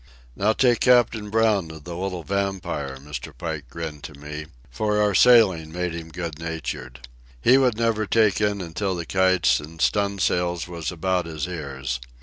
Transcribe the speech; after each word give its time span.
"Now 0.35 0.53
take 0.53 0.79
Captain 0.79 1.29
Brown 1.29 1.69
of 1.69 1.83
the 1.83 1.95
little 1.95 2.23
Vampire," 2.23 2.97
Mr. 2.97 3.31
Pike 3.37 3.69
grinned 3.69 4.03
to 4.05 4.15
me, 4.15 4.47
for 4.71 4.99
our 4.99 5.13
sailing 5.13 5.71
made 5.71 5.93
him 5.93 6.09
good 6.09 6.39
natured. 6.39 7.07
"He 7.39 7.55
never 7.55 8.01
would 8.01 8.09
take 8.09 8.41
in 8.41 8.61
until 8.61 8.95
the 8.95 9.05
kites 9.05 9.61
an' 9.61 9.77
stu'n'sails 9.77 10.67
was 10.67 10.91
about 10.91 11.27
his 11.27 11.45
ears. 11.45 11.99